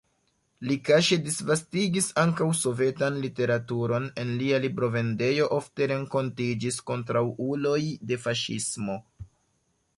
Li 0.67 0.75
kaŝe 0.85 1.17
disvastigis 1.25 2.07
ankaŭ 2.21 2.47
sovetan 2.61 3.19
literaturon, 3.27 4.09
en 4.23 4.33
lia 4.41 4.61
librovendejo 4.65 5.49
ofte 5.61 5.91
renkontiĝis 5.95 6.83
kontraŭuloj 6.91 7.79
de 8.13 8.23
faŝismo. 8.27 9.01